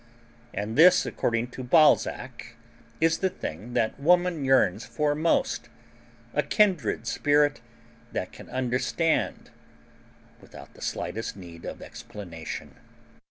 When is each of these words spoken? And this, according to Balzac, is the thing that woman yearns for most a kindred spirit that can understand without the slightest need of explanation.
And 0.51 0.75
this, 0.79 1.05
according 1.05 1.49
to 1.49 1.63
Balzac, 1.63 2.55
is 2.99 3.19
the 3.19 3.29
thing 3.29 3.73
that 3.73 3.99
woman 3.99 4.43
yearns 4.43 4.83
for 4.83 5.13
most 5.13 5.69
a 6.33 6.41
kindred 6.41 7.05
spirit 7.05 7.61
that 8.11 8.31
can 8.31 8.49
understand 8.49 9.51
without 10.41 10.73
the 10.73 10.81
slightest 10.81 11.37
need 11.37 11.65
of 11.65 11.83
explanation. 11.83 12.77